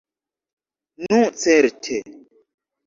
Nu 1.07 1.21
certe! 1.43 1.95